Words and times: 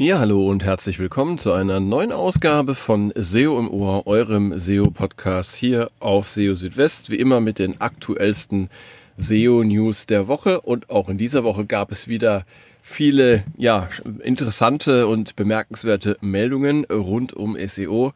Ja, 0.00 0.20
hallo 0.20 0.48
und 0.48 0.62
herzlich 0.62 1.00
willkommen 1.00 1.38
zu 1.38 1.52
einer 1.52 1.80
neuen 1.80 2.12
Ausgabe 2.12 2.76
von 2.76 3.12
SEO 3.16 3.58
im 3.58 3.68
Ohr, 3.68 4.06
eurem 4.06 4.56
SEO-Podcast 4.56 5.56
hier 5.56 5.90
auf 5.98 6.28
SEO 6.28 6.54
Südwest. 6.54 7.10
Wie 7.10 7.16
immer 7.16 7.40
mit 7.40 7.58
den 7.58 7.80
aktuellsten 7.80 8.70
SEO-News 9.16 10.06
der 10.06 10.28
Woche. 10.28 10.60
Und 10.60 10.88
auch 10.88 11.08
in 11.08 11.18
dieser 11.18 11.42
Woche 11.42 11.64
gab 11.66 11.90
es 11.90 12.06
wieder 12.06 12.46
viele 12.80 13.42
ja, 13.56 13.88
interessante 14.22 15.08
und 15.08 15.34
bemerkenswerte 15.34 16.16
Meldungen 16.20 16.84
rund 16.84 17.32
um 17.32 17.56
SEO. 17.66 18.12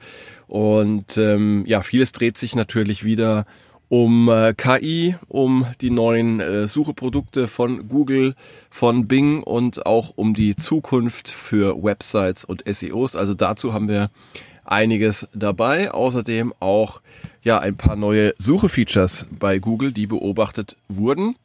Und 0.46 1.16
ähm, 1.16 1.64
ja, 1.66 1.83
vieles 1.83 2.12
dreht 2.12 2.38
sich 2.38 2.55
natürlich 2.55 3.02
wieder 3.02 3.45
um 3.92 4.30
äh, 4.30 4.55
KI, 4.55 5.16
um 5.28 5.66
die 5.82 5.91
neuen 5.91 6.41
äh, 6.41 6.66
Sucheprodukte 6.66 7.46
von 7.46 7.91
Google, 7.91 8.34
von 8.70 9.06
Bing 9.06 9.42
und 9.42 9.84
auch 9.84 10.15
um 10.16 10.32
die 10.32 10.56
Zukunft 10.56 11.28
für 11.28 11.82
Websites 11.82 12.42
und 12.42 12.65
SEOs. 12.66 13.16
Also 13.16 13.34
dazu 13.34 13.74
haben 13.74 13.88
wir 13.88 14.09
einiges 14.65 15.28
dabei. 15.34 15.91
Außerdem 15.91 16.55
auch 16.59 17.02
ja 17.42 17.59
ein 17.59 17.77
paar 17.77 17.96
neue 17.96 18.32
Suche-Features 18.38 19.27
bei 19.38 19.59
Google, 19.59 19.93
die 19.93 20.06
beobachtet 20.06 20.79
wurden. 20.88 21.37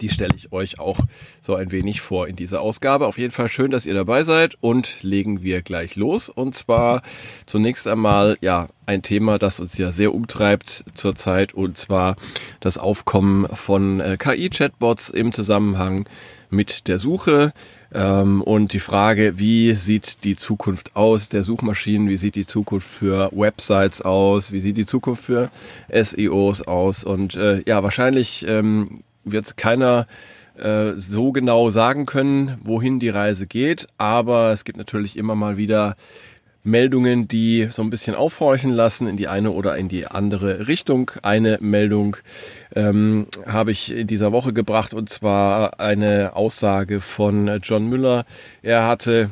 Die 0.00 0.08
stelle 0.08 0.34
ich 0.36 0.52
euch 0.52 0.78
auch 0.78 0.98
so 1.40 1.54
ein 1.54 1.70
wenig 1.70 2.00
vor 2.00 2.28
in 2.28 2.36
dieser 2.36 2.60
Ausgabe. 2.60 3.06
Auf 3.06 3.18
jeden 3.18 3.32
Fall 3.32 3.48
schön, 3.48 3.70
dass 3.70 3.86
ihr 3.86 3.94
dabei 3.94 4.24
seid 4.24 4.56
und 4.60 5.02
legen 5.02 5.42
wir 5.42 5.62
gleich 5.62 5.96
los. 5.96 6.28
Und 6.28 6.54
zwar 6.54 7.02
zunächst 7.46 7.86
einmal, 7.86 8.36
ja, 8.40 8.68
ein 8.84 9.02
Thema, 9.02 9.38
das 9.38 9.58
uns 9.58 9.78
ja 9.78 9.90
sehr 9.92 10.14
umtreibt 10.14 10.84
zurzeit 10.94 11.54
und 11.54 11.76
zwar 11.76 12.16
das 12.60 12.78
Aufkommen 12.78 13.46
von 13.48 14.00
äh, 14.00 14.16
KI-Chatbots 14.16 15.10
im 15.10 15.32
Zusammenhang 15.32 16.08
mit 16.50 16.86
der 16.86 16.98
Suche 16.98 17.52
ähm, 17.92 18.42
und 18.42 18.72
die 18.72 18.80
Frage, 18.80 19.38
wie 19.38 19.72
sieht 19.72 20.22
die 20.24 20.36
Zukunft 20.36 20.94
aus 20.94 21.28
der 21.28 21.42
Suchmaschinen, 21.42 22.08
wie 22.08 22.16
sieht 22.16 22.36
die 22.36 22.46
Zukunft 22.46 22.88
für 22.88 23.30
Websites 23.32 24.02
aus, 24.02 24.52
wie 24.52 24.60
sieht 24.60 24.76
die 24.76 24.86
Zukunft 24.86 25.24
für 25.24 25.50
SEOs 25.92 26.62
aus 26.62 27.02
und 27.02 27.34
äh, 27.34 27.62
ja, 27.66 27.82
wahrscheinlich 27.82 28.44
ähm, 28.48 29.02
wird 29.26 29.56
keiner 29.56 30.06
äh, 30.56 30.92
so 30.94 31.32
genau 31.32 31.68
sagen 31.68 32.06
können, 32.06 32.58
wohin 32.62 32.98
die 32.98 33.10
Reise 33.10 33.46
geht. 33.46 33.88
Aber 33.98 34.52
es 34.52 34.64
gibt 34.64 34.78
natürlich 34.78 35.16
immer 35.16 35.34
mal 35.34 35.56
wieder 35.56 35.96
Meldungen, 36.66 37.28
die 37.28 37.68
so 37.70 37.82
ein 37.82 37.90
bisschen 37.90 38.16
aufhorchen 38.16 38.72
lassen 38.72 39.06
in 39.06 39.16
die 39.16 39.28
eine 39.28 39.52
oder 39.52 39.76
in 39.76 39.88
die 39.88 40.06
andere 40.06 40.66
Richtung. 40.66 41.12
Eine 41.22 41.58
Meldung 41.60 42.16
ähm, 42.74 43.28
habe 43.46 43.70
ich 43.70 43.92
in 43.92 44.06
dieser 44.06 44.32
Woche 44.32 44.52
gebracht 44.52 44.92
und 44.92 45.08
zwar 45.08 45.78
eine 45.78 46.34
Aussage 46.34 47.00
von 47.00 47.60
John 47.62 47.88
Müller. 47.88 48.24
Er 48.62 48.86
hatte 48.88 49.30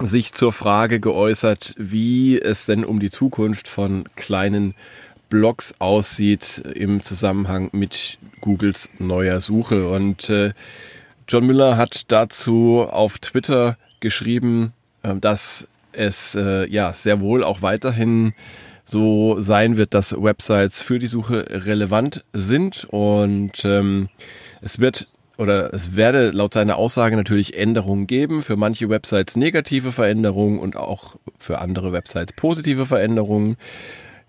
sich 0.00 0.32
zur 0.32 0.52
Frage 0.52 1.00
geäußert, 1.00 1.74
wie 1.78 2.40
es 2.40 2.66
denn 2.66 2.84
um 2.84 3.00
die 3.00 3.10
Zukunft 3.10 3.68
von 3.68 4.04
kleinen 4.14 4.74
Blogs 5.28 5.74
aussieht 5.78 6.62
im 6.74 7.02
Zusammenhang 7.02 7.70
mit 7.72 8.18
Googles 8.40 8.90
neuer 8.98 9.40
Suche. 9.40 9.88
Und 9.88 10.30
äh, 10.30 10.52
John 11.28 11.46
Müller 11.46 11.76
hat 11.76 12.04
dazu 12.08 12.86
auf 12.88 13.18
Twitter 13.18 13.76
geschrieben, 14.00 14.72
äh, 15.02 15.14
dass 15.16 15.68
es 15.92 16.34
äh, 16.34 16.70
ja 16.70 16.92
sehr 16.92 17.20
wohl 17.20 17.42
auch 17.42 17.62
weiterhin 17.62 18.34
so 18.84 19.40
sein 19.40 19.76
wird, 19.76 19.94
dass 19.94 20.12
Websites 20.12 20.80
für 20.80 20.98
die 20.98 21.08
Suche 21.08 21.46
relevant 21.50 22.24
sind 22.32 22.84
und 22.84 23.64
ähm, 23.64 24.08
es 24.60 24.78
wird 24.78 25.08
oder 25.38 25.74
es 25.74 25.96
werde 25.96 26.30
laut 26.30 26.54
seiner 26.54 26.76
Aussage 26.76 27.16
natürlich 27.16 27.58
Änderungen 27.58 28.06
geben, 28.06 28.42
für 28.42 28.56
manche 28.56 28.88
Websites 28.88 29.36
negative 29.36 29.92
Veränderungen 29.92 30.58
und 30.58 30.76
auch 30.76 31.16
für 31.38 31.58
andere 31.58 31.92
Websites 31.92 32.32
positive 32.34 32.86
Veränderungen. 32.86 33.56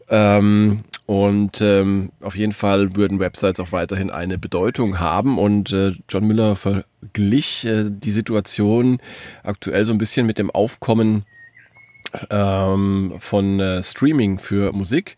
Ähm, 0.09 0.83
und 1.07 1.61
ähm, 1.61 2.11
auf 2.21 2.35
jeden 2.35 2.51
Fall 2.51 2.97
würden 2.97 3.21
Websites 3.21 3.61
auch 3.61 3.71
weiterhin 3.71 4.11
eine 4.11 4.37
Bedeutung 4.37 4.99
haben. 4.99 5.37
Und 5.39 5.71
äh, 5.71 5.93
John 6.09 6.27
Müller 6.27 6.57
verglich 6.57 7.65
äh, 7.65 7.85
die 7.89 8.11
Situation 8.11 8.99
aktuell 9.41 9.85
so 9.85 9.93
ein 9.93 9.99
bisschen 9.99 10.27
mit 10.27 10.37
dem 10.37 10.51
Aufkommen 10.51 11.23
ähm, 12.29 13.13
von 13.19 13.59
äh, 13.59 13.83
Streaming 13.83 14.39
für 14.39 14.71
Musik. 14.73 15.15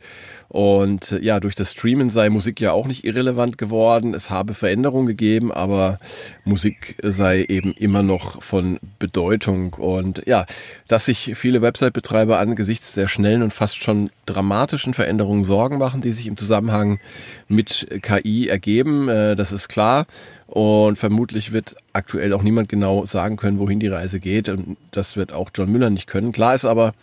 Und 0.49 1.11
äh, 1.11 1.23
ja, 1.23 1.39
durch 1.39 1.53
das 1.53 1.71
Streamen 1.71 2.09
sei 2.09 2.29
Musik 2.29 2.59
ja 2.59 2.71
auch 2.71 2.87
nicht 2.87 3.05
irrelevant 3.05 3.57
geworden. 3.57 4.15
Es 4.15 4.29
habe 4.31 4.55
Veränderungen 4.55 5.05
gegeben, 5.05 5.51
aber 5.51 5.99
Musik 6.43 6.95
sei 7.03 7.43
eben 7.43 7.73
immer 7.73 8.01
noch 8.01 8.41
von 8.41 8.79
Bedeutung. 8.97 9.73
Und 9.75 10.23
ja, 10.25 10.45
dass 10.87 11.05
sich 11.05 11.33
viele 11.35 11.61
Website-Betreiber 11.61 12.39
angesichts 12.39 12.93
der 12.93 13.07
schnellen 13.07 13.43
und 13.43 13.53
fast 13.53 13.77
schon 13.77 14.09
dramatischen 14.25 14.95
Veränderungen 14.95 15.43
Sorgen 15.43 15.77
machen, 15.77 16.01
die 16.01 16.11
sich 16.11 16.25
im 16.25 16.35
Zusammenhang 16.35 16.99
mit 17.47 17.87
KI 18.01 18.47
ergeben, 18.47 19.07
äh, 19.07 19.35
das 19.35 19.51
ist 19.51 19.69
klar. 19.69 20.07
Und 20.47 20.97
vermutlich 20.97 21.51
wird 21.51 21.75
aktuell 21.99 22.33
auch 22.33 22.41
niemand 22.41 22.69
genau 22.69 23.05
sagen 23.05 23.37
können, 23.37 23.59
wohin 23.59 23.79
die 23.79 23.87
Reise 23.87 24.19
geht. 24.19 24.49
Und 24.49 24.77
das 24.91 25.15
wird 25.15 25.33
auch 25.33 25.51
John 25.53 25.71
Müller 25.71 25.89
nicht 25.89 26.07
können. 26.07 26.31
Klar 26.31 26.55
ist 26.55 26.65
aber, 26.65 26.93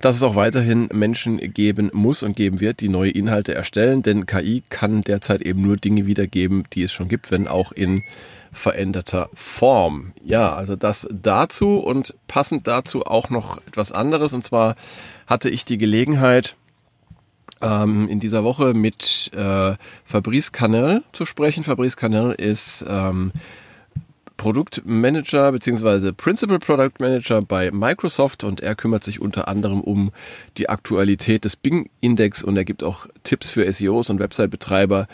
dass 0.00 0.16
es 0.16 0.22
auch 0.22 0.34
weiterhin 0.34 0.88
Menschen 0.92 1.38
geben 1.38 1.90
muss 1.92 2.22
und 2.22 2.36
geben 2.36 2.60
wird, 2.60 2.80
die 2.80 2.88
neue 2.88 3.12
Inhalte 3.12 3.54
erstellen, 3.54 4.02
denn 4.02 4.26
KI 4.26 4.62
kann 4.68 5.02
derzeit 5.02 5.42
eben 5.42 5.62
nur 5.62 5.76
Dinge 5.76 6.06
wiedergeben, 6.06 6.64
die 6.72 6.82
es 6.82 6.92
schon 6.92 7.08
gibt, 7.08 7.30
wenn 7.30 7.46
auch 7.46 7.70
in 7.70 8.02
veränderter 8.52 9.30
Form. 9.32 10.12
Ja, 10.24 10.52
also 10.54 10.76
das 10.76 11.08
dazu 11.10 11.78
und 11.78 12.14
passend 12.26 12.66
dazu 12.66 13.06
auch 13.06 13.30
noch 13.30 13.58
etwas 13.68 13.92
anderes. 13.92 14.34
Und 14.34 14.42
zwar 14.42 14.74
hatte 15.26 15.48
ich 15.48 15.64
die 15.64 15.78
Gelegenheit, 15.78 16.56
ähm, 17.62 18.08
in 18.08 18.20
dieser 18.20 18.44
Woche 18.44 18.74
mit 18.74 19.30
äh, 19.34 19.74
Fabrice 20.04 20.50
Canel 20.50 21.04
zu 21.12 21.24
sprechen. 21.24 21.62
Fabrice 21.62 21.96
Canel 21.96 22.32
ist 22.32 22.84
ähm, 22.88 23.32
Produktmanager 24.42 25.52
beziehungsweise 25.52 26.12
Principal 26.12 26.58
Product 26.58 26.94
Manager 26.98 27.42
bei 27.42 27.70
Microsoft 27.70 28.42
und 28.42 28.58
er 28.60 28.74
kümmert 28.74 29.04
sich 29.04 29.20
unter 29.20 29.46
anderem 29.46 29.80
um 29.80 30.10
die 30.58 30.68
Aktualität 30.68 31.44
des 31.44 31.54
Bing-Index 31.54 32.42
und 32.42 32.56
er 32.56 32.64
gibt 32.64 32.82
auch 32.82 33.06
Tipps 33.22 33.48
für 33.48 33.72
SEOs 33.72 34.10
und 34.10 34.18
Website-Betreiber, 34.18 35.06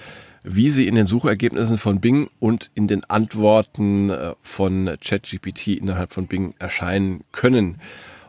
wie 0.45 0.71
sie 0.71 0.89
in 0.89 0.95
den 0.95 1.07
Suchergebnissen 1.07 1.77
von 1.77 2.01
Bing 2.01 2.29
und 2.39 2.71
in 2.75 2.89
den 2.89 3.05
Antworten 3.05 4.09
äh, 4.09 4.33
von 4.41 4.97
ChatGPT 4.99 5.77
innerhalb 5.77 6.15
von 6.15 6.27
Bing 6.27 6.55
erscheinen 6.59 7.23
können. 7.31 7.77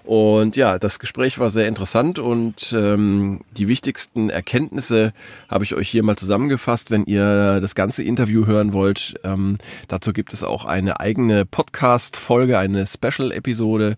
Und 0.10 0.56
ja, 0.56 0.80
das 0.80 0.98
Gespräch 0.98 1.38
war 1.38 1.52
sehr 1.52 1.68
interessant 1.68 2.18
und 2.18 2.74
ähm, 2.74 3.42
die 3.52 3.68
wichtigsten 3.68 4.32
Erkenntnisse 4.32 5.14
habe 5.48 5.64
ich 5.64 5.76
euch 5.76 5.88
hier 5.88 6.02
mal 6.02 6.16
zusammengefasst. 6.16 6.90
Wenn 6.90 7.04
ihr 7.04 7.62
das 7.62 7.76
ganze 7.76 8.02
Interview 8.02 8.48
hören 8.48 8.74
wollt, 8.74 9.20
ähm, 9.24 9.60
dazu 9.88 10.12
gibt 10.12 10.34
es 10.34 10.44
auch 10.44 10.66
eine 10.66 11.00
eigene 11.00 11.46
Podcast-Folge, 11.46 12.58
eine 12.58 12.88
Special-Episode, 12.88 13.98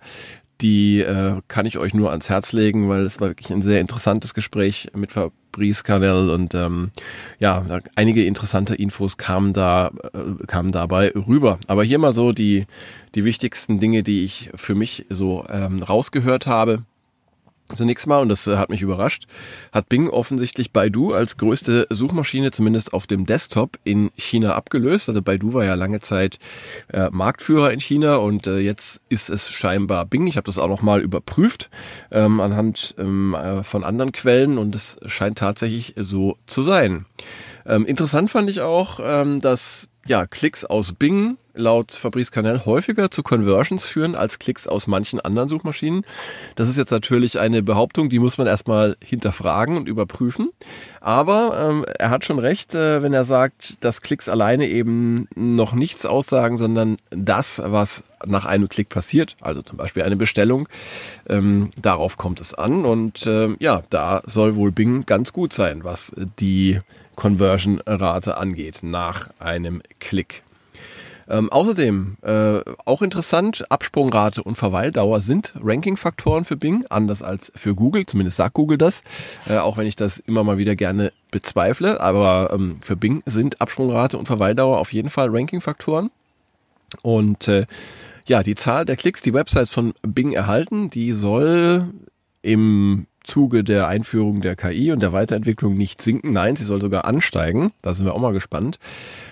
die 0.62 1.00
äh, 1.00 1.42
kann 1.48 1.66
ich 1.66 1.78
euch 1.78 1.94
nur 1.94 2.12
ans 2.12 2.30
Herz 2.30 2.54
legen, 2.54 2.90
weil 2.90 3.06
es 3.06 3.20
war 3.20 3.30
wirklich 3.30 3.52
ein 3.52 3.62
sehr 3.62 3.82
interessantes 3.82 4.34
Gespräch 4.34 4.90
mit 4.96 5.12
Fabrice 5.12 5.84
Canel 5.84 6.30
und 6.30 6.54
ähm, 6.56 6.92
ja, 7.40 7.64
einige 7.96 8.24
interessante 8.24 8.76
Infos 8.76 9.18
kamen 9.18 9.54
da 9.54 9.92
äh, 10.14 10.46
kamen 10.46 10.72
dabei 10.72 11.12
rüber. 11.16 11.60
Aber 11.68 11.84
hier 11.84 12.00
mal 12.00 12.14
so 12.14 12.32
die 12.32 12.66
die 13.16 13.26
wichtigsten 13.26 13.80
Dinge, 13.80 14.04
die 14.04 14.24
ich 14.24 14.52
für 14.56 14.76
mich 14.76 15.06
so 15.10 15.46
ähm, 15.50 15.84
rausgehört 15.84 16.48
habe. 16.48 16.84
Zunächst 17.76 18.08
mal, 18.08 18.20
und 18.20 18.30
das 18.30 18.48
äh, 18.48 18.58
hat 18.58 18.70
mich 18.70 18.82
überrascht, 18.82 19.26
hat 19.72 19.90
Bing 19.90 20.10
offensichtlich 20.10 20.72
Baidu 20.72 21.14
als 21.14 21.38
größte 21.38 21.88
Suchmaschine 21.90 22.52
zumindest 22.52 22.94
auf 22.94 23.08
dem 23.08 23.26
Desktop 23.26 23.78
in 23.84 24.12
China 24.16 24.56
abgelöst. 24.56 25.10
Also 25.10 25.22
Baidu 25.22 25.54
war 25.54 25.66
ja 25.66 25.76
lange 25.76 26.00
Zeit 26.00 26.40
äh, 26.92 27.10
Marktführer 27.12 27.72
in 27.72 27.80
China 27.80 28.18
und 28.18 28.48
äh, 28.48 28.60
jetzt 28.60 29.02
ist 29.10 29.30
es 29.30 29.50
scheinbar 29.50 30.06
Bing. 30.06 30.28
Ich 30.28 30.38
habe 30.38 30.46
das 30.46 30.58
auch 30.58 30.68
noch 30.68 30.82
mal 30.82 31.02
überprüft 31.02 31.70
ähm, 32.12 32.40
anhand 32.40 32.96
ähm, 32.98 33.36
äh, 33.36 33.64
von 33.64 33.84
anderen 33.84 34.12
Quellen 34.12 34.58
und 34.58 34.76
es 34.76 34.98
scheint 35.06 35.38
tatsächlich 35.38 35.94
so 35.98 36.38
zu 36.46 36.64
sein. 36.64 37.06
Ähm, 37.66 37.86
interessant 37.86 38.32
fand 38.32 38.50
ich 38.50 38.62
auch, 38.62 39.00
ähm, 39.04 39.42
dass 39.42 39.90
ja, 40.06 40.26
Klicks 40.26 40.66
aus 40.66 40.94
Bing 40.94 41.38
laut 41.54 41.92
Fabrice 41.92 42.32
Canel 42.32 42.66
häufiger 42.66 43.12
zu 43.12 43.24
Conversions 43.24 43.86
führen 43.86 44.16
als 44.16 44.40
Klicks 44.40 44.68
aus 44.68 44.88
manchen 44.88 45.20
anderen 45.20 45.50
Suchmaschinen. 45.50 46.06
Das 46.56 46.68
ist 46.68 46.78
jetzt 46.78 46.92
natürlich 46.92 47.40
eine 47.40 47.64
Behauptung, 47.64 48.10
die 48.10 48.20
muss 48.20 48.38
man 48.38 48.48
erstmal 48.48 48.98
hinterfragen 49.04 49.78
und 49.78 49.88
überprüfen. 49.88 50.50
Aber 51.00 51.70
ähm, 51.70 51.86
er 51.98 52.10
hat 52.10 52.26
schon 52.26 52.40
recht, 52.40 52.76
äh, 52.76 53.02
wenn 53.02 53.14
er 53.14 53.26
sagt, 53.26 53.78
dass 53.82 54.02
Klicks 54.02 54.30
alleine 54.30 54.68
eben 54.68 55.28
noch 55.36 55.74
nichts 55.74 56.06
aussagen, 56.06 56.58
sondern 56.58 56.98
das, 57.10 57.62
was 57.66 58.04
nach 58.26 58.46
einem 58.46 58.70
Klick 58.70 58.90
passiert, 58.90 59.36
also 59.42 59.62
zum 59.62 59.78
Beispiel 59.78 60.04
eine 60.04 60.16
Bestellung, 60.16 60.68
ähm, 61.28 61.72
darauf 61.82 62.18
kommt 62.18 62.42
es 62.42 62.54
an. 62.54 62.86
Und 62.86 63.26
äh, 63.26 63.56
ja, 63.60 63.82
da 63.90 64.22
soll 64.26 64.56
wohl 64.56 64.72
Bing 64.72 65.06
ganz 65.06 65.34
gut 65.34 65.54
sein, 65.54 65.84
was 65.84 66.14
die 66.40 66.80
Conversion-Rate 67.16 68.38
angeht 68.38 68.80
nach 68.84 69.30
einem 69.40 69.82
Klick. 70.00 70.44
Ähm, 71.32 71.50
außerdem, 71.50 72.18
äh, 72.24 72.60
auch 72.84 73.02
interessant, 73.02 73.64
Absprungrate 73.72 74.44
und 74.44 74.56
Verweildauer 74.56 75.22
sind 75.22 75.54
Ranking-Faktoren 75.64 76.44
für 76.44 76.58
Bing, 76.58 76.84
anders 76.90 77.24
als 77.24 77.54
für 77.56 77.74
Google, 77.74 78.06
zumindest 78.06 78.36
sagt 78.36 78.54
Google 78.54 78.78
das, 78.78 79.02
äh, 79.48 79.56
auch 79.58 79.78
wenn 79.78 79.88
ich 79.88 79.96
das 79.96 80.18
immer 80.18 80.44
mal 80.44 80.58
wieder 80.58 80.76
gerne 80.76 81.14
bezweifle, 81.32 82.02
aber 82.02 82.52
ähm, 82.54 82.80
für 82.82 82.98
Bing 82.98 83.24
sind 83.26 83.62
Absprungrate 83.62 84.18
und 84.18 84.26
Verweildauer 84.26 84.80
auf 84.80 84.92
jeden 84.92 85.10
Fall 85.10 85.30
Ranking-Faktoren. 85.30 86.12
Und 87.02 87.48
äh, 87.48 87.66
ja, 88.28 88.44
die 88.44 88.56
Zahl 88.56 88.84
der 88.84 88.98
Klicks, 88.98 89.22
die 89.22 89.34
Websites 89.34 89.72
von 89.72 89.94
Bing 90.02 90.34
erhalten, 90.34 90.90
die 90.90 91.14
soll 91.14 91.86
im 92.42 93.08
Zuge 93.24 93.64
der 93.64 93.88
Einführung 93.88 94.42
der 94.42 94.56
KI 94.56 94.92
und 94.92 95.00
der 95.00 95.14
Weiterentwicklung 95.14 95.78
nicht 95.78 96.02
sinken. 96.02 96.34
Nein, 96.34 96.56
sie 96.56 96.66
soll 96.66 96.82
sogar 96.82 97.06
ansteigen. 97.06 97.72
Da 97.82 97.94
sind 97.94 98.06
wir 98.06 98.14
auch 98.14 98.20
mal 98.20 98.34
gespannt. 98.34 98.80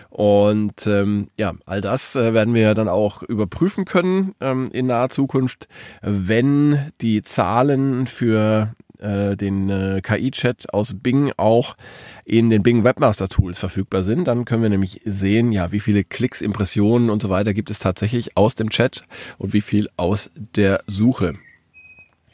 Und 0.10 0.88
ähm, 0.88 1.30
ja, 1.38 1.54
all 1.66 1.82
das 1.82 2.16
äh, 2.16 2.34
werden 2.34 2.54
wir 2.54 2.74
dann 2.74 2.90
auch 2.90 3.22
überprüfen 3.22 3.86
können 3.86 4.34
ähm, 4.42 4.70
in 4.74 4.88
naher 4.88 5.10
Zukunft, 5.10 5.68
wenn 6.02 6.92
die 7.00 7.22
Zahlen 7.22 8.08
für 8.08 8.74
äh, 9.00 9.38
den 9.38 9.70
äh, 9.70 10.02
KI-Chat 10.02 10.74
aus 10.74 10.94
Bing 10.96 11.32
auch 11.38 11.78
in 12.26 12.50
den 12.50 12.64
Bing 12.64 12.84
Webmaster 12.84 13.30
Tools 13.30 13.58
verfügbar 13.58 14.04
sind. 14.04 14.28
Dann 14.28 14.46
können 14.46 14.64
wir 14.64 14.70
nämlich 14.70 15.02
sehen, 15.06 15.52
ja, 15.52 15.72
wie 15.72 15.80
viele 15.80 16.04
Klicks, 16.04 16.42
Impressionen 16.42 17.10
und 17.10 17.22
so 17.22 17.30
weiter 17.30 17.54
gibt 17.54 17.70
es 17.70 17.80
tatsächlich 17.80 18.36
aus 18.36 18.56
dem 18.56 18.70
Chat 18.70 19.04
und 19.38 19.54
wie 19.54 19.62
viel 19.62 19.90
aus 19.96 20.32
der 20.36 20.82
Suche. 20.88 21.36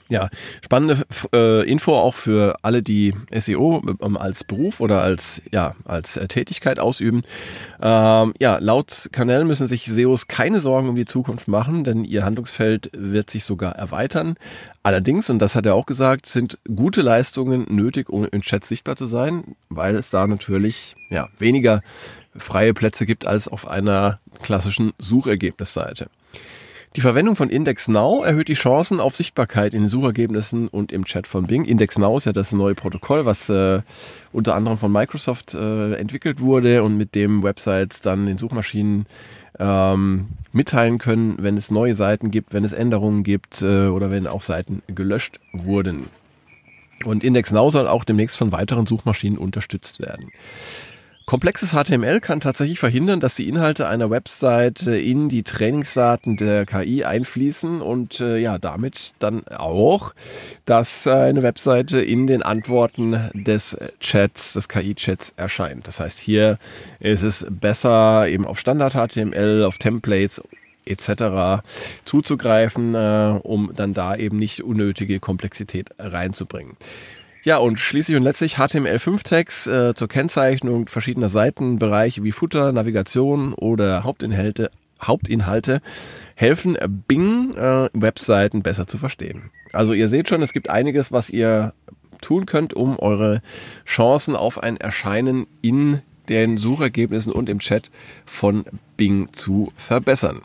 Ja, 0.07 0.29
spannende 0.63 1.03
äh, 1.33 1.67
Info 1.67 1.95
auch 1.95 2.13
für 2.13 2.57
alle, 2.61 2.83
die 2.83 3.15
SEO 3.33 3.81
ähm, 4.01 4.17
als 4.17 4.43
Beruf 4.43 4.79
oder 4.79 5.01
als 5.01 5.41
ja 5.51 5.73
als 5.83 6.15
äh, 6.15 6.27
Tätigkeit 6.27 6.77
ausüben. 6.77 7.23
Ähm, 7.81 8.35
ja, 8.39 8.59
laut 8.59 9.09
Kanell 9.11 9.45
müssen 9.45 9.67
sich 9.67 9.85
SEOs 9.85 10.27
keine 10.27 10.59
Sorgen 10.59 10.89
um 10.89 10.95
die 10.95 11.05
Zukunft 11.05 11.47
machen, 11.47 11.83
denn 11.83 12.05
ihr 12.05 12.23
Handlungsfeld 12.23 12.91
wird 12.93 13.31
sich 13.31 13.45
sogar 13.45 13.75
erweitern. 13.77 14.35
Allerdings, 14.83 15.31
und 15.31 15.39
das 15.39 15.55
hat 15.55 15.65
er 15.65 15.73
auch 15.73 15.87
gesagt, 15.87 16.27
sind 16.27 16.59
gute 16.73 17.01
Leistungen 17.01 17.65
nötig, 17.69 18.11
um 18.11 18.25
in 18.25 18.41
Chat 18.41 18.63
sichtbar 18.63 18.97
zu 18.97 19.07
sein, 19.07 19.55
weil 19.69 19.95
es 19.95 20.11
da 20.11 20.27
natürlich 20.27 20.95
ja 21.09 21.29
weniger 21.39 21.81
freie 22.37 22.75
Plätze 22.75 23.07
gibt 23.07 23.25
als 23.25 23.47
auf 23.47 23.67
einer 23.67 24.19
klassischen 24.43 24.93
Suchergebnisseite. 24.99 26.09
Die 26.95 27.01
Verwendung 27.01 27.35
von 27.35 27.49
Index 27.49 27.89
Now 27.89 28.23
erhöht 28.23 28.47
die 28.47 28.53
Chancen 28.53 29.01
auf 29.01 29.17
Sichtbarkeit 29.17 29.73
in 29.73 29.81
den 29.81 29.89
Suchergebnissen 29.89 30.69
und 30.69 30.93
im 30.93 31.03
Chat 31.03 31.27
von 31.27 31.45
Bing. 31.45 31.65
Index 31.65 31.97
Now 31.97 32.15
ist 32.15 32.25
ja 32.25 32.31
das 32.31 32.53
neue 32.53 32.73
Protokoll, 32.73 33.25
was 33.25 33.49
äh, 33.49 33.81
unter 34.31 34.55
anderem 34.55 34.77
von 34.77 34.93
Microsoft 34.93 35.53
äh, 35.53 35.95
entwickelt 35.95 36.39
wurde 36.39 36.83
und 36.83 36.95
mit 36.95 37.13
dem 37.13 37.43
Websites 37.43 37.99
dann 37.99 38.27
den 38.27 38.37
Suchmaschinen 38.37 39.07
ähm, 39.59 40.29
mitteilen 40.53 40.97
können, 40.97 41.35
wenn 41.37 41.57
es 41.57 41.69
neue 41.69 41.95
Seiten 41.95 42.31
gibt, 42.31 42.53
wenn 42.53 42.63
es 42.63 42.71
Änderungen 42.71 43.25
gibt 43.25 43.61
äh, 43.61 43.87
oder 43.87 44.09
wenn 44.09 44.25
auch 44.25 44.41
Seiten 44.41 44.81
gelöscht 44.87 45.41
wurden. 45.51 46.05
Und 47.03 47.25
Index 47.25 47.51
Now 47.51 47.69
soll 47.71 47.89
auch 47.89 48.05
demnächst 48.05 48.37
von 48.37 48.53
weiteren 48.53 48.85
Suchmaschinen 48.85 49.37
unterstützt 49.37 49.99
werden. 49.99 50.31
Komplexes 51.25 51.71
HTML 51.71 52.19
kann 52.19 52.39
tatsächlich 52.39 52.77
verhindern, 52.77 53.19
dass 53.19 53.33
die 53.33 53.47
Inhalte 53.47 53.87
einer 53.87 54.11
Website 54.11 54.83
in 54.83 55.27
die 55.27 55.41
Trainingsdaten 55.41 56.37
der 56.37 56.67
KI 56.67 57.03
einfließen 57.03 57.81
und 57.81 58.19
äh, 58.19 58.37
ja, 58.37 58.59
damit 58.59 59.13
dann 59.17 59.47
auch, 59.47 60.13
dass 60.65 61.07
eine 61.07 61.41
Webseite 61.41 61.99
in 61.99 62.27
den 62.27 62.43
Antworten 62.43 63.31
des 63.33 63.75
Chats, 63.99 64.53
des 64.53 64.69
KI-Chats 64.69 65.33
erscheint. 65.35 65.87
Das 65.87 65.99
heißt, 65.99 66.19
hier 66.19 66.59
ist 66.99 67.23
es 67.23 67.45
besser, 67.49 68.27
eben 68.27 68.45
auf 68.45 68.59
Standard-HTML, 68.59 69.63
auf 69.63 69.79
Templates 69.79 70.43
etc. 70.85 71.63
zuzugreifen, 72.05 72.93
äh, 72.93 73.39
um 73.41 73.71
dann 73.75 73.95
da 73.95 74.15
eben 74.15 74.37
nicht 74.37 74.63
unnötige 74.63 75.19
Komplexität 75.19 75.89
reinzubringen. 75.97 76.77
Ja, 77.45 77.57
und 77.57 77.79
schließlich 77.79 78.17
und 78.17 78.23
letztlich 78.23 78.55
HTML5-Tags 78.55 79.67
äh, 79.67 79.93
zur 79.93 80.07
Kennzeichnung 80.07 80.87
verschiedener 80.87 81.29
Seitenbereiche 81.29 82.23
wie 82.23 82.31
Footer, 82.31 82.71
Navigation 82.71 83.53
oder 83.53 84.03
Hauptinhalte, 84.03 84.71
Hauptinhalte 84.99 85.81
helfen 86.33 86.75
Bing 87.07 87.53
äh, 87.53 87.87
Webseiten 87.93 88.63
besser 88.63 88.87
zu 88.87 88.97
verstehen. 88.97 89.51
Also 89.73 89.93
ihr 89.93 90.09
seht 90.09 90.27
schon, 90.27 90.41
es 90.41 90.53
gibt 90.53 90.71
einiges, 90.71 91.11
was 91.11 91.29
ihr 91.29 91.73
tun 92.19 92.47
könnt, 92.47 92.73
um 92.73 92.97
eure 92.97 93.43
Chancen 93.85 94.35
auf 94.35 94.63
ein 94.63 94.77
Erscheinen 94.77 95.45
in 95.61 96.01
den 96.27 96.57
Suchergebnissen 96.57 97.31
und 97.31 97.47
im 97.47 97.59
Chat 97.59 97.91
von 98.25 98.65
Bing 98.97 99.31
zu 99.33 99.71
verbessern. 99.77 100.41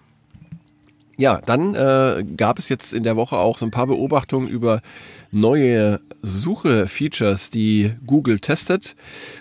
Ja, 1.21 1.39
dann 1.45 1.75
äh, 1.75 2.25
gab 2.35 2.59
es 2.59 2.71
jetzt 2.71 2.95
in 2.95 3.03
der 3.03 3.15
Woche 3.15 3.37
auch 3.37 3.59
so 3.59 3.67
ein 3.67 3.71
paar 3.71 3.87
Beobachtungen 3.87 4.49
über 4.49 4.81
neue 5.31 6.01
Suche-Features, 6.23 7.51
die 7.51 7.93
Google 8.07 8.41
testet. 8.41 8.97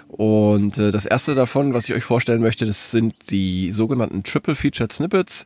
Und 0.10 0.78
äh, 0.78 0.92
das 0.92 1.06
erste 1.06 1.36
davon, 1.36 1.74
was 1.74 1.88
ich 1.88 1.96
euch 1.96 2.04
vorstellen 2.04 2.42
möchte, 2.42 2.66
das 2.66 2.92
sind 2.92 3.14
die 3.32 3.72
sogenannten 3.72 4.24
Triple 4.24 4.56
Featured 4.56 4.92
Snippets. 4.92 5.46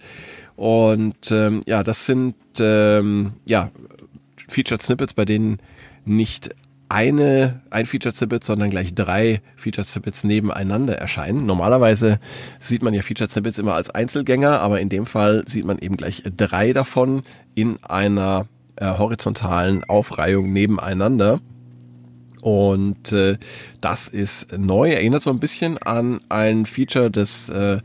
Und 0.56 1.30
ähm, 1.30 1.62
ja, 1.68 1.84
das 1.84 2.08
sind 2.08 2.34
ähm, 2.60 3.34
ja 3.46 3.70
Featured 4.48 4.82
Snippets, 4.82 5.14
bei 5.14 5.26
denen 5.26 5.60
nicht 6.04 6.50
eine, 6.94 7.62
ein 7.72 7.88
Featured 7.88 8.14
Snippet, 8.14 8.44
sondern 8.44 8.70
gleich 8.70 8.94
drei 8.94 9.42
Featured 9.58 9.88
Snippets 9.88 10.24
nebeneinander 10.24 10.96
erscheinen. 10.96 11.48
Normalerweise 11.48 12.20
sieht 12.60 12.84
man 12.84 12.94
ja 12.94 13.02
Featured 13.02 13.32
Snippets 13.32 13.58
immer 13.58 13.74
als 13.74 13.90
Einzelgänger, 13.90 14.62
aber 14.62 14.80
in 14.80 14.90
dem 14.90 15.08
Fall 15.08 15.44
sieht 15.48 15.66
man 15.66 15.80
eben 15.80 15.98
gleich 15.98 16.22
drei 16.38 16.72
davon 16.72 17.24
in 17.56 17.84
einer 17.84 18.46
äh, 18.76 18.86
horizontalen 18.86 19.84
Aufreihung 19.86 20.54
nebeneinander. 20.54 21.40
Und 22.42 23.12
äh, 23.12 23.38
das 23.82 24.08
ist 24.08 24.56
neu, 24.56 24.92
erinnert 24.92 25.24
so 25.24 25.32
ein 25.32 25.40
bisschen 25.40 25.80
an 25.80 26.20
ein 26.30 26.68
Feature 26.68 27.10
des 27.10 27.50
äh, 27.50 27.80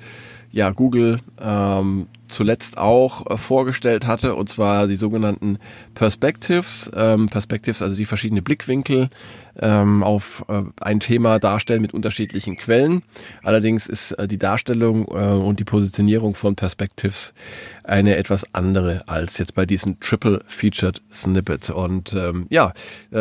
ja, 0.50 0.70
Google 0.70 1.20
ähm, 1.40 2.08
zuletzt 2.28 2.78
auch 2.78 3.26
äh, 3.26 3.36
vorgestellt 3.36 4.06
hatte, 4.06 4.34
und 4.34 4.48
zwar 4.48 4.86
die 4.86 4.96
sogenannten 4.96 5.58
Perspectives. 5.94 6.90
Ähm, 6.94 7.28
Perspectives, 7.28 7.82
also 7.82 7.96
die 7.96 8.04
verschiedenen 8.04 8.44
Blickwinkel 8.44 9.08
ähm, 9.60 10.02
auf 10.02 10.44
äh, 10.48 10.62
ein 10.80 11.00
Thema 11.00 11.38
darstellen 11.38 11.82
mit 11.82 11.94
unterschiedlichen 11.94 12.56
Quellen. 12.56 13.02
Allerdings 13.42 13.86
ist 13.86 14.12
äh, 14.12 14.28
die 14.28 14.38
Darstellung 14.38 15.06
äh, 15.06 15.34
und 15.34 15.60
die 15.60 15.64
Positionierung 15.64 16.34
von 16.34 16.54
Perspectives 16.54 17.34
eine 17.84 18.16
etwas 18.16 18.54
andere 18.54 19.04
als 19.06 19.38
jetzt 19.38 19.54
bei 19.54 19.66
diesen 19.66 19.98
Triple 19.98 20.42
Featured 20.46 21.02
Snippet. 21.10 21.70
Und 21.70 22.12
ähm, 22.12 22.46
ja, 22.50 22.72
äh, 23.10 23.14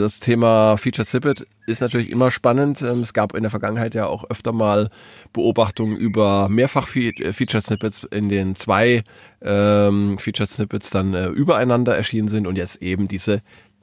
das 0.00 0.20
Thema 0.20 0.76
Featured 0.76 1.08
Snippet 1.08 1.46
ist 1.66 1.80
natürlich 1.80 2.10
immer 2.10 2.30
spannend. 2.30 2.82
Ähm, 2.82 3.00
es 3.00 3.12
gab 3.12 3.34
in 3.34 3.42
der 3.42 3.50
Vergangenheit 3.50 3.94
ja 3.94 4.06
auch 4.06 4.28
öfter 4.30 4.52
mal 4.52 4.90
Beobachtungen 5.32 5.96
über 5.96 6.48
mehrfach 6.48 6.88
Featured 6.88 7.64
Snippets, 7.64 8.04
in 8.10 8.28
den 8.28 8.54
zwei 8.54 9.02
ähm, 9.40 10.18
Featured 10.18 10.50
Snippets 10.50 10.90
dann 10.90 11.14
äh, 11.14 11.28
übereinander 11.28 11.96
erschienen 11.96 12.28
sind 12.28 12.46
und 12.46 12.56
jetzt 12.56 12.82
eben 12.82 13.08
diese 13.08 13.40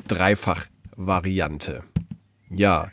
dreifach 0.08 0.66
Variante. 1.00 1.84
Ja. 2.50 2.92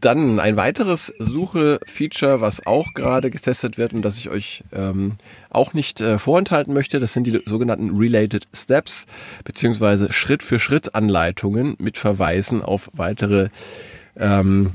Dann 0.00 0.40
ein 0.40 0.56
weiteres 0.56 1.12
Suche-Feature, 1.18 2.40
was 2.40 2.66
auch 2.66 2.94
gerade 2.94 3.30
getestet 3.30 3.76
wird 3.76 3.92
und 3.92 4.00
das 4.00 4.16
ich 4.16 4.30
euch 4.30 4.64
ähm, 4.72 5.12
auch 5.50 5.74
nicht 5.74 6.00
äh, 6.00 6.18
vorenthalten 6.18 6.72
möchte, 6.72 7.00
das 7.00 7.12
sind 7.12 7.26
die 7.26 7.42
sogenannten 7.44 7.94
Related 7.98 8.48
Steps 8.54 9.06
beziehungsweise 9.44 10.10
Schritt-für-Schritt-Anleitungen 10.10 11.76
mit 11.78 11.98
Verweisen 11.98 12.62
auf 12.62 12.90
weitere 12.94 13.50
ähm, 14.16 14.72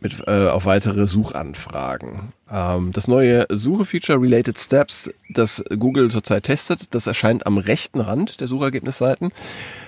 mit, 0.00 0.26
äh, 0.26 0.48
auf 0.48 0.64
weitere 0.64 1.06
Suchanfragen. 1.06 2.32
Ähm, 2.50 2.92
das 2.92 3.08
neue 3.08 3.46
Suche-Feature 3.50 4.20
Related 4.20 4.58
Steps, 4.58 5.10
das 5.28 5.64
Google 5.78 6.10
zurzeit 6.10 6.44
testet, 6.44 6.94
das 6.94 7.06
erscheint 7.06 7.46
am 7.46 7.58
rechten 7.58 8.00
Rand 8.00 8.40
der 8.40 8.46
Suchergebnisseiten. 8.46 9.30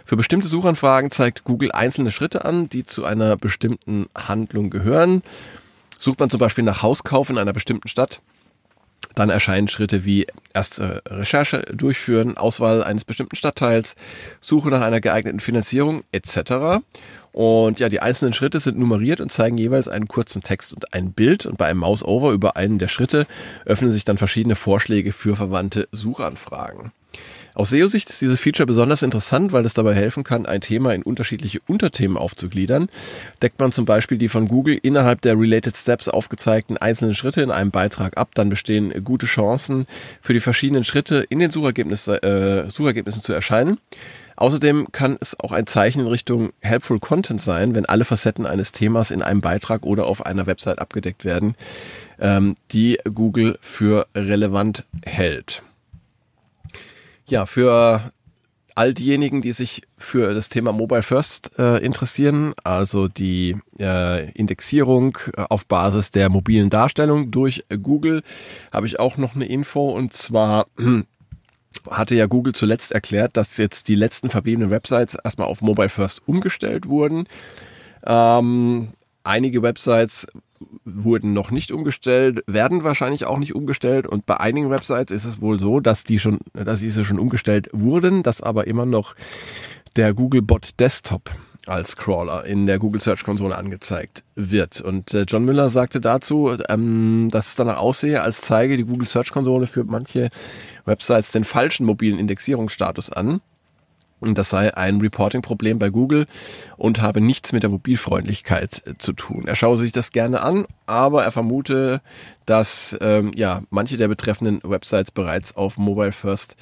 Für 0.04 0.16
bestimmte 0.16 0.48
Suchanfragen 0.48 1.10
zeigt 1.10 1.44
Google 1.44 1.72
einzelne 1.72 2.10
Schritte 2.10 2.44
an, 2.44 2.68
die 2.68 2.84
zu 2.84 3.04
einer 3.04 3.36
bestimmten 3.36 4.08
Handlung 4.16 4.70
gehören. 4.70 5.22
Sucht 5.98 6.20
man 6.20 6.30
zum 6.30 6.40
Beispiel 6.40 6.64
nach 6.64 6.82
Hauskauf 6.82 7.30
in 7.30 7.38
einer 7.38 7.52
bestimmten 7.52 7.88
Stadt, 7.88 8.20
dann 9.14 9.30
erscheinen 9.30 9.68
Schritte 9.68 10.04
wie 10.04 10.26
erst 10.54 10.78
äh, 10.78 11.00
Recherche 11.08 11.62
durchführen, 11.72 12.36
Auswahl 12.36 12.82
eines 12.82 13.04
bestimmten 13.04 13.36
Stadtteils, 13.36 13.96
Suche 14.40 14.70
nach 14.70 14.82
einer 14.82 15.00
geeigneten 15.00 15.40
Finanzierung 15.40 16.04
etc. 16.12 16.82
Und 17.32 17.80
ja, 17.80 17.88
die 17.88 18.00
einzelnen 18.00 18.32
Schritte 18.32 18.60
sind 18.60 18.78
nummeriert 18.78 19.20
und 19.20 19.30
zeigen 19.30 19.58
jeweils 19.58 19.88
einen 19.88 20.08
kurzen 20.08 20.42
Text 20.42 20.72
und 20.72 20.92
ein 20.92 21.12
Bild. 21.12 21.46
Und 21.46 21.58
bei 21.58 21.66
einem 21.66 21.80
Mouse-Over 21.80 22.32
über 22.32 22.56
einen 22.56 22.78
der 22.78 22.88
Schritte 22.88 23.26
öffnen 23.64 23.92
sich 23.92 24.04
dann 24.04 24.18
verschiedene 24.18 24.56
Vorschläge 24.56 25.12
für 25.12 25.36
verwandte 25.36 25.88
Suchanfragen. 25.92 26.92
Aus 27.54 27.70
SEO-Sicht 27.70 28.08
ist 28.08 28.20
dieses 28.20 28.38
Feature 28.38 28.66
besonders 28.66 29.02
interessant, 29.02 29.52
weil 29.52 29.64
es 29.64 29.74
dabei 29.74 29.94
helfen 29.94 30.22
kann, 30.22 30.46
ein 30.46 30.60
Thema 30.60 30.94
in 30.94 31.02
unterschiedliche 31.02 31.60
Unterthemen 31.66 32.16
aufzugliedern. 32.16 32.88
Deckt 33.42 33.58
man 33.58 33.72
zum 33.72 33.84
Beispiel 33.84 34.18
die 34.18 34.28
von 34.28 34.46
Google 34.46 34.78
innerhalb 34.80 35.20
der 35.22 35.36
Related 35.36 35.76
Steps 35.76 36.08
aufgezeigten 36.08 36.76
einzelnen 36.76 37.14
Schritte 37.14 37.42
in 37.42 37.50
einem 37.50 37.72
Beitrag 37.72 38.16
ab, 38.16 38.30
dann 38.34 38.50
bestehen 38.50 39.04
gute 39.04 39.26
Chancen 39.26 39.86
für 40.20 40.32
die 40.32 40.40
verschiedenen 40.40 40.84
Schritte 40.84 41.26
in 41.28 41.40
den 41.40 41.50
Suchergebnis, 41.50 42.06
äh, 42.06 42.70
Suchergebnissen 42.70 43.22
zu 43.22 43.32
erscheinen. 43.32 43.78
Außerdem 44.40 44.90
kann 44.90 45.18
es 45.20 45.38
auch 45.38 45.52
ein 45.52 45.66
Zeichen 45.66 46.00
in 46.00 46.06
Richtung 46.06 46.54
Helpful 46.60 46.98
Content 46.98 47.42
sein, 47.42 47.74
wenn 47.74 47.84
alle 47.84 48.06
Facetten 48.06 48.46
eines 48.46 48.72
Themas 48.72 49.10
in 49.10 49.22
einem 49.22 49.42
Beitrag 49.42 49.84
oder 49.84 50.06
auf 50.06 50.24
einer 50.24 50.46
Website 50.46 50.78
abgedeckt 50.78 51.26
werden, 51.26 51.54
ähm, 52.18 52.56
die 52.72 52.98
Google 53.04 53.58
für 53.60 54.06
relevant 54.14 54.86
hält. 55.04 55.62
Ja, 57.26 57.44
für 57.44 58.12
all 58.74 58.94
diejenigen, 58.94 59.42
die 59.42 59.52
sich 59.52 59.82
für 59.98 60.32
das 60.32 60.48
Thema 60.48 60.72
Mobile 60.72 61.02
First 61.02 61.58
äh, 61.58 61.76
interessieren, 61.76 62.54
also 62.64 63.08
die 63.08 63.58
äh, 63.78 64.30
Indexierung 64.30 65.18
äh, 65.36 65.42
auf 65.50 65.66
Basis 65.66 66.12
der 66.12 66.30
mobilen 66.30 66.70
Darstellung 66.70 67.30
durch 67.30 67.64
Google, 67.82 68.22
habe 68.72 68.86
ich 68.86 68.98
auch 68.98 69.18
noch 69.18 69.34
eine 69.34 69.44
Info 69.44 69.90
und 69.90 70.14
zwar 70.14 70.66
hatte 71.90 72.14
ja 72.14 72.26
Google 72.26 72.52
zuletzt 72.52 72.92
erklärt, 72.92 73.36
dass 73.36 73.56
jetzt 73.56 73.88
die 73.88 73.94
letzten 73.94 74.30
verbliebenen 74.30 74.70
Websites 74.70 75.14
erstmal 75.14 75.48
auf 75.48 75.62
Mobile 75.62 75.88
First 75.88 76.22
umgestellt 76.26 76.88
wurden. 76.88 77.26
Ähm, 78.04 78.88
einige 79.24 79.62
Websites 79.62 80.26
wurden 80.84 81.32
noch 81.32 81.50
nicht 81.50 81.72
umgestellt, 81.72 82.42
werden 82.46 82.84
wahrscheinlich 82.84 83.24
auch 83.24 83.38
nicht 83.38 83.54
umgestellt 83.54 84.06
und 84.06 84.26
bei 84.26 84.38
einigen 84.38 84.70
Websites 84.70 85.10
ist 85.10 85.24
es 85.24 85.40
wohl 85.40 85.58
so, 85.58 85.80
dass 85.80 86.04
die 86.04 86.18
schon, 86.18 86.38
dass 86.52 86.80
diese 86.80 87.04
schon 87.04 87.18
umgestellt 87.18 87.68
wurden, 87.72 88.22
dass 88.22 88.42
aber 88.42 88.66
immer 88.66 88.84
noch 88.84 89.14
der 89.96 90.12
Googlebot 90.12 90.78
Desktop 90.78 91.30
als 91.66 91.96
Crawler 91.96 92.44
in 92.44 92.66
der 92.66 92.78
Google 92.78 93.00
Search 93.00 93.24
Konsole 93.24 93.56
angezeigt 93.56 94.24
wird. 94.34 94.80
Und 94.80 95.14
äh, 95.14 95.24
John 95.28 95.44
Müller 95.44 95.68
sagte 95.68 96.00
dazu, 96.00 96.56
ähm, 96.68 97.28
dass 97.30 97.48
es 97.48 97.56
danach 97.56 97.78
aussehe, 97.78 98.22
als 98.22 98.40
zeige 98.40 98.76
die 98.76 98.84
Google 98.84 99.06
Search 99.06 99.30
Konsole 99.30 99.66
für 99.66 99.84
manche 99.84 100.30
Websites 100.84 101.32
den 101.32 101.44
falschen 101.44 101.86
mobilen 101.86 102.18
Indexierungsstatus 102.18 103.12
an. 103.12 103.40
Und 104.20 104.36
das 104.36 104.50
sei 104.50 104.76
ein 104.76 105.00
Reporting-Problem 105.00 105.78
bei 105.78 105.88
Google 105.88 106.26
und 106.76 107.00
habe 107.00 107.22
nichts 107.22 107.52
mit 107.52 107.62
der 107.62 107.70
Mobilfreundlichkeit 107.70 108.82
äh, 108.86 108.98
zu 108.98 109.12
tun. 109.12 109.44
Er 109.46 109.54
schaue 109.54 109.78
sich 109.78 109.92
das 109.92 110.12
gerne 110.12 110.42
an, 110.42 110.66
aber 110.86 111.24
er 111.24 111.30
vermute, 111.30 112.02
dass 112.46 112.96
ähm, 113.00 113.32
ja 113.34 113.62
manche 113.70 113.96
der 113.96 114.08
betreffenden 114.08 114.60
Websites 114.62 115.10
bereits 115.10 115.56
auf 115.56 115.78
Mobile 115.78 116.12
First 116.12 116.56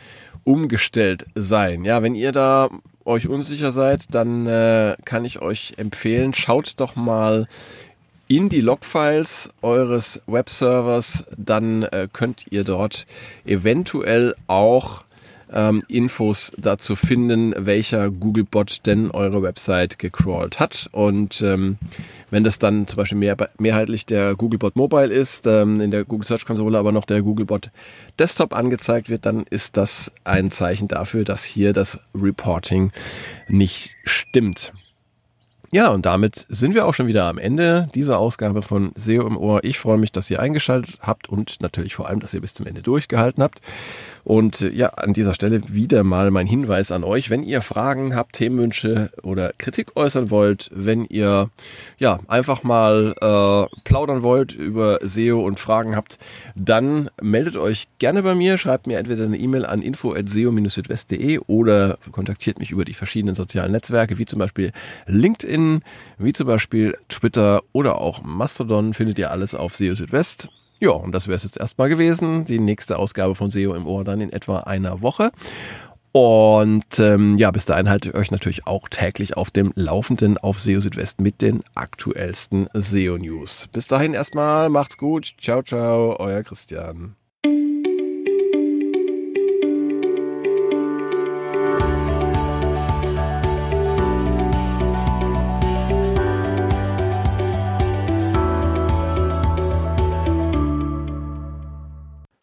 umgestellt 0.44 1.26
seien. 1.34 1.84
Ja, 1.84 2.02
wenn 2.02 2.14
ihr 2.14 2.32
da 2.32 2.68
euch 3.08 3.28
unsicher 3.28 3.72
seid, 3.72 4.14
dann 4.14 4.46
äh, 4.46 4.96
kann 5.04 5.24
ich 5.24 5.40
euch 5.40 5.74
empfehlen, 5.78 6.34
schaut 6.34 6.74
doch 6.76 6.94
mal 6.94 7.48
in 8.28 8.50
die 8.50 8.60
Logfiles 8.60 9.50
eures 9.62 10.20
Webservers, 10.26 11.24
dann 11.36 11.82
äh, 11.84 12.08
könnt 12.12 12.44
ihr 12.50 12.62
dort 12.62 13.06
eventuell 13.46 14.34
auch 14.46 15.02
ähm, 15.52 15.82
Infos 15.88 16.52
dazu 16.56 16.96
finden, 16.96 17.54
welcher 17.56 18.10
Googlebot 18.10 18.86
denn 18.86 19.10
eure 19.10 19.42
Website 19.42 19.98
gecrawlt 19.98 20.60
hat. 20.60 20.88
Und 20.92 21.40
ähm, 21.42 21.78
wenn 22.30 22.44
das 22.44 22.58
dann 22.58 22.86
zum 22.86 22.96
Beispiel 22.96 23.18
mehr, 23.18 23.36
mehrheitlich 23.58 24.06
der 24.06 24.34
Googlebot 24.34 24.76
Mobile 24.76 25.12
ist, 25.12 25.46
ähm, 25.46 25.80
in 25.80 25.90
der 25.90 26.04
Google 26.04 26.26
Search 26.26 26.44
Konsole 26.44 26.78
aber 26.78 26.92
noch 26.92 27.04
der 27.04 27.22
Googlebot 27.22 27.70
Desktop 28.18 28.54
angezeigt 28.54 29.08
wird, 29.08 29.26
dann 29.26 29.44
ist 29.48 29.76
das 29.76 30.12
ein 30.24 30.50
Zeichen 30.50 30.88
dafür, 30.88 31.24
dass 31.24 31.44
hier 31.44 31.72
das 31.72 31.98
Reporting 32.14 32.92
nicht 33.48 33.96
stimmt. 34.04 34.72
Ja, 35.70 35.88
und 35.88 36.06
damit 36.06 36.46
sind 36.48 36.74
wir 36.74 36.86
auch 36.86 36.94
schon 36.94 37.08
wieder 37.08 37.26
am 37.26 37.36
Ende 37.36 37.90
dieser 37.94 38.18
Ausgabe 38.18 38.62
von 38.62 38.92
SEO 38.94 39.26
im 39.26 39.36
Ohr. 39.36 39.64
Ich 39.64 39.78
freue 39.78 39.98
mich, 39.98 40.12
dass 40.12 40.30
ihr 40.30 40.40
eingeschaltet 40.40 40.96
habt 41.02 41.28
und 41.28 41.60
natürlich 41.60 41.94
vor 41.94 42.08
allem, 42.08 42.20
dass 42.20 42.32
ihr 42.32 42.40
bis 42.40 42.54
zum 42.54 42.66
Ende 42.66 42.80
durchgehalten 42.80 43.42
habt. 43.42 43.60
Und 44.28 44.60
äh, 44.60 44.68
ja, 44.68 44.88
an 44.88 45.14
dieser 45.14 45.32
Stelle 45.32 45.62
wieder 45.68 46.04
mal 46.04 46.30
mein 46.30 46.46
Hinweis 46.46 46.92
an 46.92 47.02
euch, 47.02 47.30
wenn 47.30 47.42
ihr 47.42 47.62
Fragen 47.62 48.14
habt, 48.14 48.34
Themenwünsche 48.34 49.10
oder 49.22 49.54
Kritik 49.56 49.96
äußern 49.96 50.28
wollt, 50.28 50.70
wenn 50.70 51.06
ihr 51.06 51.48
ja 51.96 52.20
einfach 52.28 52.62
mal 52.62 53.14
äh, 53.22 53.78
plaudern 53.84 54.22
wollt 54.22 54.52
über 54.52 54.98
SEO 55.02 55.40
und 55.40 55.58
Fragen 55.58 55.96
habt, 55.96 56.18
dann 56.54 57.08
meldet 57.22 57.56
euch 57.56 57.88
gerne 57.98 58.22
bei 58.22 58.34
mir, 58.34 58.58
schreibt 58.58 58.86
mir 58.86 58.98
entweder 58.98 59.24
eine 59.24 59.38
E-Mail 59.38 59.64
an 59.64 59.80
info@seo-südwest.de 59.80 61.38
oder 61.46 61.96
kontaktiert 62.12 62.58
mich 62.58 62.70
über 62.70 62.84
die 62.84 62.92
verschiedenen 62.92 63.34
sozialen 63.34 63.72
Netzwerke, 63.72 64.18
wie 64.18 64.26
zum 64.26 64.40
Beispiel 64.40 64.72
LinkedIn, 65.06 65.80
wie 66.18 66.34
zum 66.34 66.46
Beispiel 66.46 66.98
Twitter 67.08 67.62
oder 67.72 67.96
auch 67.96 68.22
Mastodon, 68.22 68.92
findet 68.92 69.18
ihr 69.18 69.30
alles 69.30 69.54
auf 69.54 69.74
SEO 69.74 69.94
Südwest. 69.94 70.50
Ja, 70.80 70.90
und 70.90 71.12
das 71.12 71.26
wäre 71.26 71.36
es 71.36 71.44
jetzt 71.44 71.58
erstmal 71.58 71.88
gewesen. 71.88 72.44
Die 72.44 72.60
nächste 72.60 72.98
Ausgabe 72.98 73.34
von 73.34 73.50
SEO 73.50 73.74
im 73.74 73.86
Ohr 73.86 74.04
dann 74.04 74.20
in 74.20 74.32
etwa 74.32 74.60
einer 74.60 75.02
Woche. 75.02 75.32
Und 76.12 76.98
ähm, 76.98 77.36
ja, 77.36 77.50
bis 77.50 77.66
dahin 77.66 77.88
haltet 77.88 78.14
euch 78.14 78.30
natürlich 78.30 78.66
auch 78.66 78.88
täglich 78.88 79.36
auf 79.36 79.50
dem 79.50 79.72
Laufenden 79.74 80.38
auf 80.38 80.58
SEO 80.58 80.80
Südwest 80.80 81.20
mit 81.20 81.42
den 81.42 81.62
aktuellsten 81.74 82.68
SEO-News. 82.72 83.68
Bis 83.72 83.86
dahin 83.88 84.14
erstmal, 84.14 84.68
macht's 84.68 84.96
gut. 84.96 85.34
Ciao, 85.38 85.62
ciao, 85.62 86.18
euer 86.18 86.42
Christian. 86.42 87.14